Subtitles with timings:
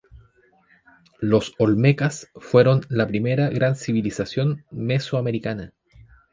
[1.19, 5.73] Los olmecas fueron la primera gran civilización mesoamericana.